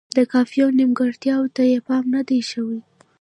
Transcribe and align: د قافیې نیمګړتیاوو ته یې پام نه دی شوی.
د 0.15 0.17
قافیې 0.31 0.65
نیمګړتیاوو 0.77 1.53
ته 1.55 1.61
یې 1.71 1.77
پام 1.87 2.05
نه 2.15 2.21
دی 2.27 2.39
شوی. 2.49 2.79